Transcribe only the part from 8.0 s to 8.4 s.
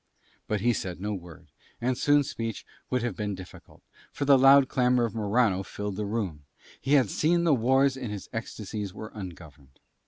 his